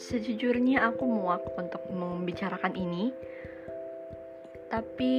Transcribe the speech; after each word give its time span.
Sejujurnya 0.00 0.88
aku 0.88 1.04
muak 1.04 1.44
untuk 1.54 1.84
membicarakan 1.92 2.74
ini. 2.74 3.12
Tapi 4.72 5.14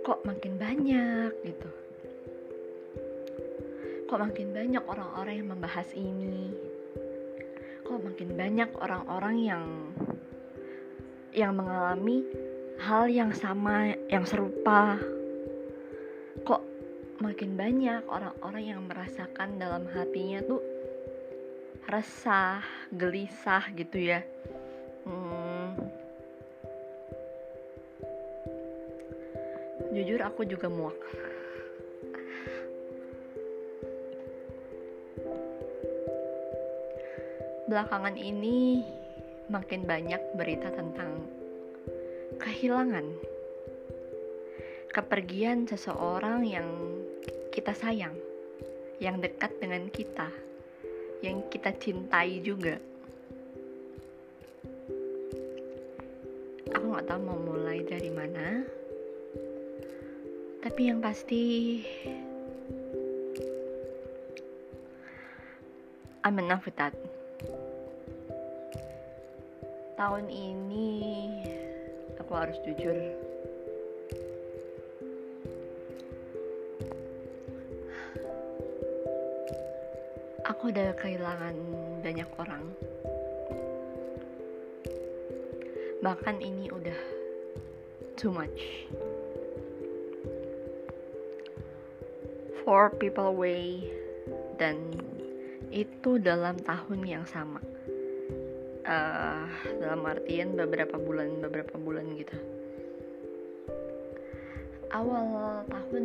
Kok 0.00 0.26
makin 0.26 0.58
banyak 0.58 1.30
gitu? 1.44 1.70
Kok 4.10 4.20
makin 4.26 4.50
banyak 4.50 4.82
orang-orang 4.88 5.34
yang 5.38 5.48
membahas 5.54 5.86
ini? 5.94 6.50
Kok 7.86 8.00
makin 8.10 8.34
banyak 8.34 8.70
orang-orang 8.80 9.36
yang 9.38 9.64
Yang 11.30 11.52
mengalami 11.52 12.18
hal 12.82 13.06
yang 13.06 13.30
sama, 13.30 13.94
yang 14.10 14.26
serupa? 14.26 14.98
Kok 16.42 16.62
makin 17.22 17.54
banyak 17.54 18.02
orang-orang 18.10 18.64
yang 18.66 18.82
merasakan 18.88 19.62
dalam 19.62 19.86
hatinya 19.94 20.42
tuh 20.42 20.58
resah, 21.90 22.62
gelisah 22.94 23.66
gitu 23.74 23.98
ya. 23.98 24.22
Hmm, 25.02 25.74
jujur 29.90 30.22
aku 30.22 30.46
juga 30.46 30.70
muak. 30.70 30.94
Belakangan 37.66 38.14
ini 38.14 38.86
makin 39.50 39.82
banyak 39.82 40.22
berita 40.38 40.70
tentang 40.70 41.26
kehilangan, 42.38 43.06
kepergian 44.94 45.66
seseorang 45.66 46.46
yang 46.46 46.70
kita 47.50 47.74
sayang, 47.74 48.14
yang 49.02 49.18
dekat 49.18 49.54
dengan 49.58 49.90
kita 49.90 50.49
yang 51.20 51.44
kita 51.52 51.72
cintai 51.76 52.40
juga. 52.40 52.80
Aku 56.72 56.84
nggak 56.96 57.06
tahu 57.08 57.20
mau 57.20 57.36
mulai 57.36 57.84
dari 57.84 58.08
mana. 58.08 58.64
Tapi 60.60 60.80
yang 60.88 61.00
pasti 61.00 61.42
I'm 66.24 66.36
enough 66.36 66.64
with 66.68 66.76
that. 66.76 66.92
Tahun 69.96 70.24
ini 70.28 70.88
aku 72.20 72.32
harus 72.32 72.56
jujur 72.64 72.96
aku 80.60 80.76
udah 80.76 80.92
kehilangan 80.92 81.56
banyak 82.04 82.28
orang. 82.36 82.60
Bahkan 86.04 86.36
ini 86.44 86.68
udah 86.68 87.00
too 88.20 88.28
much. 88.28 88.84
Four 92.60 92.92
people 93.00 93.32
away 93.32 93.88
dan 94.60 94.76
itu 95.72 96.20
dalam 96.20 96.60
tahun 96.60 97.08
yang 97.08 97.24
sama. 97.24 97.64
Uh, 98.84 99.48
dalam 99.80 100.04
artian 100.04 100.60
beberapa 100.60 101.00
bulan 101.00 101.40
beberapa 101.40 101.80
bulan 101.80 102.04
gitu. 102.20 102.36
Awal 104.92 105.64
tahun 105.72 106.04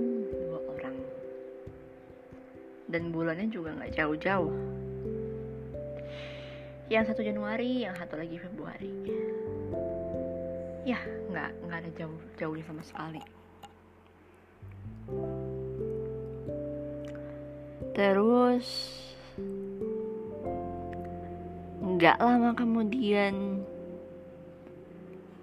dan 2.89 3.09
bulannya 3.09 3.49
juga 3.49 3.73
nggak 3.73 3.93
jauh-jauh. 3.97 4.53
Yang 6.89 7.03
satu 7.13 7.21
Januari 7.25 7.85
yang 7.85 7.97
satu 7.97 8.17
lagi 8.17 8.37
Februari. 8.37 8.93
Ya 10.85 11.01
nggak 11.33 11.51
nggak 11.65 11.79
ada 11.81 11.91
jauh 11.97 12.19
jauhnya 12.37 12.65
sama 12.69 12.83
sekali. 12.85 13.21
Terus 17.95 18.67
nggak 21.85 22.17
lama 22.21 22.51
kemudian 22.53 23.65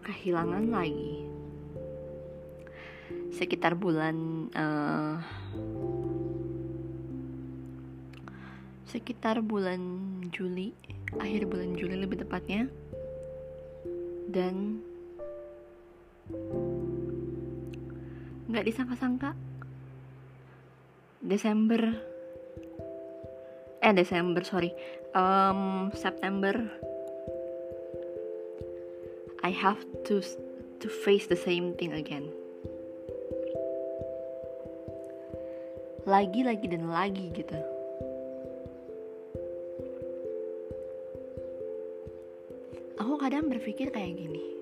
kehilangan 0.03 0.67
lagi. 0.71 1.27
Sekitar 3.33 3.73
bulan 3.79 4.47
uh, 4.53 5.22
sekitar 8.93 9.41
bulan 9.41 9.81
Juli 10.29 10.77
akhir 11.17 11.49
bulan 11.49 11.73
Juli 11.73 11.97
lebih 11.97 12.21
tepatnya. 12.21 12.69
Dan 14.29 14.85
nggak 18.53 18.69
disangka-sangka 18.69 19.33
Desember 21.25 21.81
eh 23.81 23.93
Desember 23.97 24.45
sorry. 24.45 24.77
Um, 25.17 25.89
September 25.97 26.53
I 29.41 29.51
have 29.57 29.81
to 30.13 30.21
to 30.85 30.89
face 30.93 31.25
the 31.33 31.41
same 31.41 31.73
thing 31.81 31.97
again. 31.97 32.29
Lagi 36.05 36.45
lagi 36.45 36.67
dan 36.69 36.93
lagi 36.93 37.33
gitu 37.33 37.72
aku 43.03 43.19
kadang 43.19 43.51
berpikir 43.51 43.91
kayak 43.91 44.15
gini. 44.15 44.55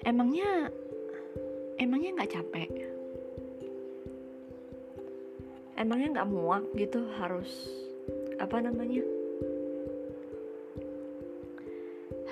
Emangnya 0.00 0.72
emangnya 1.76 2.10
nggak 2.16 2.32
capek? 2.32 2.70
Emangnya 5.76 6.08
nggak 6.16 6.30
muak 6.32 6.64
gitu 6.72 7.04
harus 7.20 7.52
apa 8.40 8.64
namanya? 8.64 9.04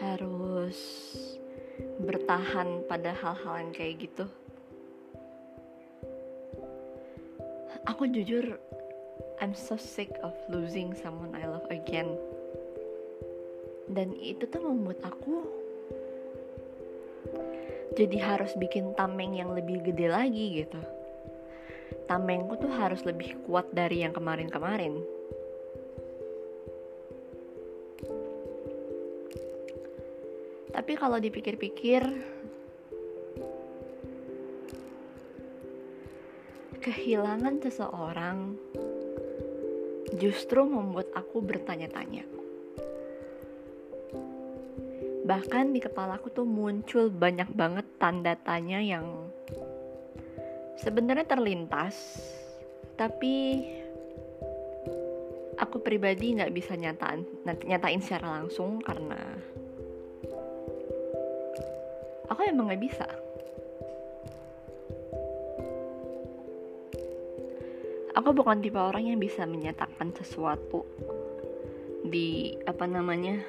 Harus 0.01 0.81
bertahan 2.01 2.89
pada 2.89 3.13
hal-hal 3.13 3.69
yang 3.69 3.73
kayak 3.77 4.01
gitu? 4.01 4.25
Aku 7.85 8.09
jujur 8.09 8.57
I'm 9.45 9.53
so 9.53 9.77
sick 9.77 10.09
of 10.25 10.33
losing 10.49 10.97
someone 10.97 11.37
I 11.37 11.45
love 11.45 11.69
again 11.69 12.17
dan 13.94 14.10
itu 14.19 14.43
tuh 14.50 14.59
membuat 14.59 14.99
aku 15.06 15.47
jadi 17.94 18.19
harus 18.19 18.50
bikin 18.59 18.91
tameng 18.99 19.38
yang 19.38 19.55
lebih 19.55 19.87
gede 19.87 20.10
lagi 20.10 20.66
gitu. 20.66 20.82
Tamengku 22.10 22.59
tuh 22.59 22.75
harus 22.75 23.06
lebih 23.06 23.38
kuat 23.47 23.71
dari 23.71 24.03
yang 24.03 24.10
kemarin-kemarin. 24.10 24.99
Tapi 30.75 30.93
kalau 30.99 31.22
dipikir-pikir 31.22 32.03
kehilangan 36.82 37.62
seseorang 37.62 38.58
justru 40.19 40.67
membuat 40.67 41.14
aku 41.14 41.38
bertanya-tanya 41.40 42.44
bahkan 45.25 45.73
di 45.73 45.81
kepalaku 45.81 46.29
tuh 46.29 46.44
muncul 46.44 47.09
banyak 47.09 47.49
banget 47.56 47.87
tanda 47.97 48.37
tanya 48.37 48.79
yang 48.85 49.32
sebenarnya 50.76 51.25
terlintas 51.25 51.97
tapi 52.94 53.65
aku 55.56 55.81
pribadi 55.81 56.37
nggak 56.37 56.53
bisa 56.53 56.76
nyatain 56.76 57.25
nyatain 57.65 58.05
secara 58.05 58.38
langsung 58.38 58.79
karena 58.85 59.19
aku 62.29 62.41
emang 62.49 62.67
nggak 62.73 62.82
bisa. 62.82 63.06
Aku 68.15 68.31
bukan 68.31 68.62
tipe 68.62 68.79
orang 68.79 69.11
yang 69.11 69.19
bisa 69.19 69.43
menyatakan 69.43 70.15
sesuatu 70.15 70.87
di 72.06 72.55
apa 72.62 72.87
namanya 72.87 73.43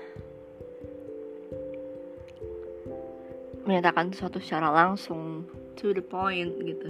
menyatakan 3.66 4.14
sesuatu 4.14 4.38
secara 4.38 4.70
langsung. 4.70 5.44
To 5.82 5.92
the 5.92 6.06
point 6.06 6.56
gitu. 6.62 6.90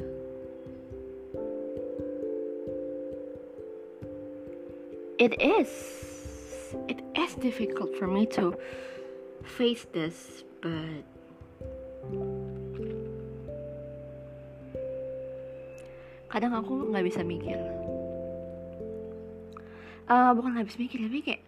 It 5.18 5.34
is. 5.40 5.72
It 6.92 7.00
is 7.16 7.34
difficult 7.40 7.96
for 7.96 8.06
me 8.06 8.28
to 8.36 8.54
face 9.48 9.88
this 9.96 10.44
but 10.60 11.02
kadang 16.28 16.52
aku 16.52 16.92
nggak 16.92 17.06
bisa 17.08 17.24
mikir. 17.24 17.56
Uh, 20.06 20.36
bukan 20.38 20.60
nggak 20.60 20.68
bisa 20.70 20.78
mikir 20.78 21.00
tapi 21.08 21.20
kayak 21.24 21.44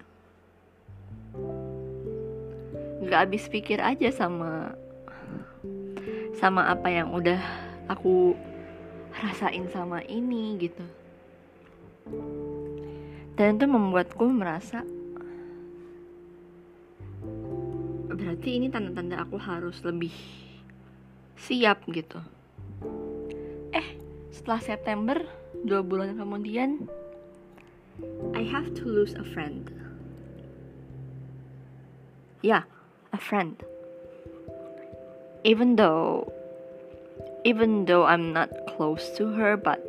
gak 3.07 3.21
habis 3.29 3.45
pikir 3.47 3.79
aja 3.79 4.09
sama 4.09 4.73
sama 6.37 6.69
apa 6.69 6.85
yang 6.93 7.09
udah 7.17 7.41
aku 7.89 8.37
rasain 9.17 9.65
sama 9.73 10.05
ini 10.05 10.53
gitu. 10.61 10.85
Dan 13.33 13.57
itu 13.57 13.65
membuatku 13.65 14.25
merasa 14.29 14.85
berarti 18.13 18.49
ini 18.61 18.69
tanda-tanda 18.69 19.21
aku 19.25 19.41
harus 19.41 19.81
lebih 19.81 20.13
siap 21.37 21.81
gitu. 21.89 22.21
Eh 23.73 23.97
setelah 24.29 24.61
September 24.61 25.17
dua 25.65 25.81
bulan 25.81 26.13
kemudian 26.21 26.85
I 28.37 28.45
have 28.45 28.77
to 28.77 28.85
lose 28.85 29.17
a 29.17 29.25
friend. 29.25 29.73
Yeah 32.45 32.69
a 33.09 33.17
friend 33.17 33.57
even 35.43 35.75
though 35.75 36.25
even 37.45 37.85
though 37.85 38.05
I'm 38.05 38.33
not 38.33 38.49
close 38.75 39.11
to 39.17 39.29
her 39.37 39.57
but 39.57 39.83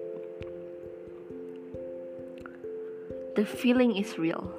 the 3.39 3.47
feeling 3.47 3.95
is 3.95 4.19
real. 4.19 4.51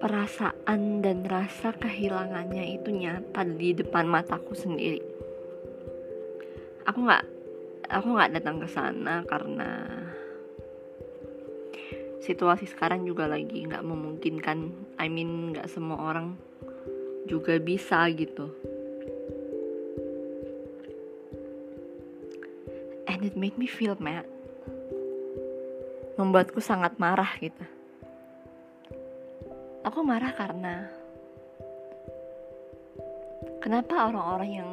Perasaan 0.00 1.04
dan 1.04 1.28
rasa 1.28 1.76
kehilangannya 1.76 2.80
itu 2.80 2.88
nyata 2.88 3.44
di 3.44 3.76
depan 3.76 4.08
mataku 4.08 4.56
sendiri. 4.56 5.04
Aku 6.88 7.04
nggak 7.04 7.24
aku 7.92 8.08
nggak 8.16 8.40
datang 8.40 8.56
ke 8.56 8.68
sana 8.72 9.20
karena 9.28 9.84
situasi 12.24 12.64
sekarang 12.64 13.04
juga 13.04 13.28
lagi 13.28 13.68
nggak 13.68 13.84
memungkinkan. 13.84 14.72
I 14.96 15.12
mean 15.12 15.52
nggak 15.52 15.68
semua 15.68 16.08
orang 16.08 16.40
juga 17.28 17.60
bisa 17.60 18.08
gitu. 18.16 18.48
And 23.04 23.20
it 23.20 23.36
made 23.36 23.60
me 23.60 23.68
feel 23.68 23.94
mad. 24.00 24.24
Membuatku 26.16 26.64
sangat 26.64 26.96
marah 26.96 27.28
gitu. 27.36 27.64
Aku 29.84 30.00
marah 30.00 30.32
karena 30.32 30.88
kenapa 33.60 34.08
orang-orang 34.08 34.50
yang 34.64 34.70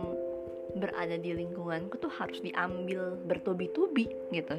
berada 0.76 1.16
di 1.20 1.32
lingkunganku 1.36 2.00
tuh 2.00 2.12
harus 2.12 2.40
diambil 2.40 3.16
bertubi-tubi 3.28 4.08
gitu. 4.32 4.58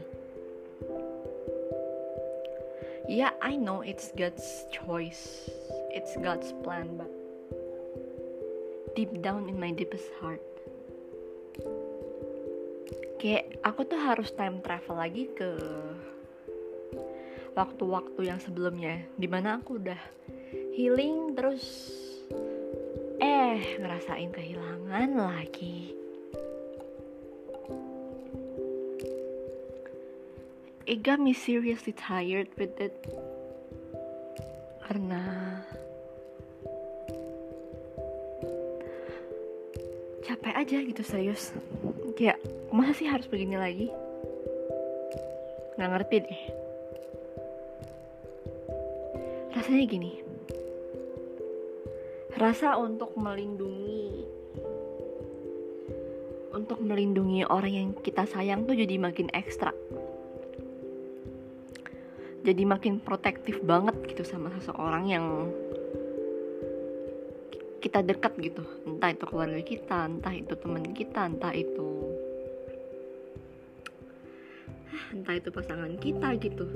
Yeah 3.06 3.32
I 3.38 3.56
know 3.56 3.80
it's 3.86 4.12
God's 4.16 4.66
choice. 4.72 5.50
It's 5.92 6.16
God's 6.20 6.52
plan 6.64 6.96
but 6.96 7.15
deep 8.96 9.12
down 9.20 9.44
in 9.52 9.60
my 9.60 9.68
deepest 9.76 10.08
heart. 10.18 10.40
Kayak 13.20 13.60
aku 13.60 13.84
tuh 13.84 14.00
harus 14.00 14.32
time 14.32 14.64
travel 14.64 14.96
lagi 14.96 15.28
ke 15.36 15.52
waktu-waktu 17.52 18.20
yang 18.24 18.40
sebelumnya 18.40 19.04
di 19.16 19.28
mana 19.28 19.60
aku 19.60 19.80
udah 19.80 20.00
healing 20.72 21.36
terus 21.36 21.92
eh 23.20 23.76
ngerasain 23.80 24.32
kehilangan 24.32 25.10
lagi. 25.12 25.92
It 30.86 31.02
got 31.02 31.18
me 31.18 31.34
seriously 31.34 31.90
tired 31.90 32.46
with 32.54 32.78
it. 32.78 32.94
Karena 34.86 35.25
capek 40.26 40.54
aja 40.58 40.76
gitu 40.82 41.02
serius. 41.06 41.54
Kayak 42.18 42.42
masa 42.74 42.98
sih 42.98 43.06
harus 43.06 43.30
begini 43.30 43.54
lagi? 43.54 43.86
Nggak 45.78 45.90
ngerti 45.94 46.16
deh. 46.26 46.42
Rasanya 49.54 49.84
gini. 49.86 50.12
Rasa 52.36 52.74
untuk 52.76 53.14
melindungi 53.14 54.26
untuk 56.56 56.80
melindungi 56.82 57.44
orang 57.46 57.72
yang 57.72 57.88
kita 58.00 58.26
sayang 58.26 58.66
tuh 58.66 58.74
jadi 58.74 58.98
makin 58.98 59.30
ekstra. 59.30 59.70
Jadi 62.42 62.62
makin 62.66 62.98
protektif 62.98 63.62
banget 63.62 63.94
gitu 64.10 64.24
sama 64.24 64.50
seseorang 64.58 65.04
yang 65.06 65.26
kita 67.80 68.00
dekat 68.00 68.32
gitu. 68.40 68.62
Entah 68.88 69.12
itu 69.12 69.24
keluarga 69.28 69.60
kita 69.60 69.98
entah 70.08 70.34
itu 70.34 70.52
teman 70.56 70.84
kita 70.96 71.20
entah 71.28 71.52
itu 71.52 71.88
entah 75.12 75.34
itu 75.36 75.48
pasangan 75.48 75.92
kita 76.00 76.28
gitu. 76.40 76.66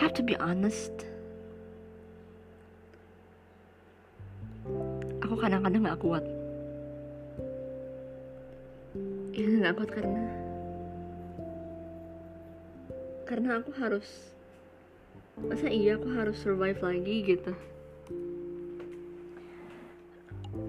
Have 0.00 0.12
to 0.16 0.22
be 0.22 0.36
honest. 0.36 0.92
Aku 5.24 5.34
kadang-kadang 5.40 5.88
gak 5.88 6.00
kuat. 6.04 6.24
Ini 9.34 9.64
gak 9.64 9.76
kuat 9.80 9.90
karena 9.90 10.24
karena 13.24 13.58
aku 13.58 13.72
harus 13.80 14.33
masa 15.40 15.66
iya 15.66 15.98
aku 15.98 16.08
harus 16.14 16.38
survive 16.38 16.78
lagi 16.78 17.16
gitu? 17.26 17.52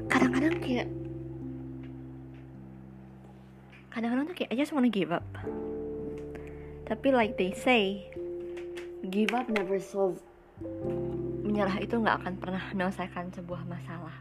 Kadang-kadang 0.10 0.58
kayak 0.58 0.88
kadang-kadang 3.94 4.26
tuh 4.26 4.36
kayak 4.36 4.50
I 4.52 4.58
just 4.58 4.74
wanna 4.74 4.90
give 4.90 5.14
up. 5.14 5.26
Tapi 6.90 7.08
like 7.14 7.38
they 7.38 7.54
say 7.54 8.10
give 9.14 9.34
up 9.38 9.46
never 9.50 9.78
solve 9.78 10.18
menyerah 11.46 11.78
itu 11.78 12.02
nggak 12.02 12.26
akan 12.26 12.34
pernah 12.42 12.64
menyelesaikan 12.74 13.30
sebuah 13.38 13.70
masalah. 13.70 14.18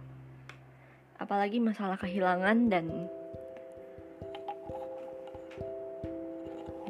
Apalagi 1.17 1.57
masalah 1.63 1.97
kehilangan 1.97 2.69
dan 2.69 3.09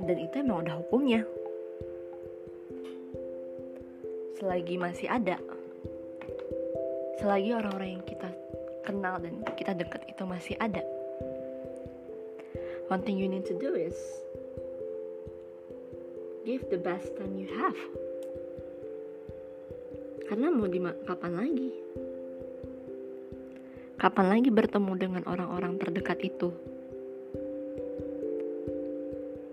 dan 0.04 0.16
itu 0.20 0.34
emang 0.42 0.66
udah 0.66 0.74
hukumnya 0.84 1.22
selagi 4.44 4.76
masih 4.76 5.08
ada. 5.08 5.40
Selagi 7.16 7.56
orang-orang 7.56 7.96
yang 7.96 8.04
kita 8.04 8.28
kenal 8.84 9.16
dan 9.16 9.40
kita 9.56 9.72
dekat 9.72 10.04
itu 10.04 10.20
masih 10.28 10.52
ada. 10.60 10.84
One 12.92 13.00
thing 13.00 13.16
you 13.16 13.24
need 13.24 13.48
to 13.48 13.56
do 13.56 13.72
is 13.72 13.96
give 16.44 16.60
the 16.68 16.76
best 16.76 17.08
time 17.16 17.40
you 17.40 17.48
have. 17.56 17.80
Karena 20.28 20.52
mau 20.52 20.68
di 20.68 20.76
kapan 21.08 21.32
lagi? 21.40 21.72
Kapan 23.96 24.26
lagi 24.28 24.52
bertemu 24.52 24.92
dengan 25.00 25.22
orang-orang 25.24 25.80
terdekat 25.80 26.20
itu? 26.20 26.52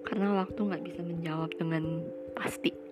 Karena 0.03 0.43
waktu 0.43 0.60
nggak 0.60 0.83
bisa 0.83 1.00
menjawab 1.00 1.55
dengan 1.55 2.03
pasti 2.36 2.90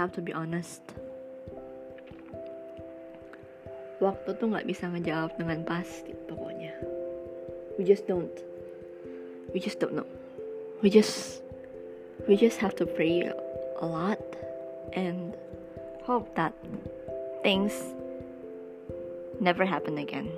have 0.00 0.16
to 0.16 0.24
be 0.24 0.32
honest. 0.32 0.80
Waktu 4.00 4.32
tuh 4.40 4.48
nggak 4.48 4.64
bisa 4.64 4.88
ngejawab 4.88 5.36
dengan 5.36 5.60
pasti 5.68 6.16
pokoknya. 6.24 6.72
We 7.76 7.84
just 7.84 8.08
don't. 8.08 8.32
We 9.52 9.60
just 9.60 9.76
don't 9.76 9.92
know. 9.92 10.08
We 10.80 10.88
just 10.88 11.44
we 12.24 12.40
just 12.40 12.56
have 12.64 12.72
to 12.80 12.88
pray 12.88 13.28
a 13.28 13.86
lot 13.86 14.20
and 14.96 15.36
hope 16.08 16.32
that 16.40 16.56
things 17.44 17.76
never 19.36 19.68
happen 19.68 20.00
again 20.00 20.32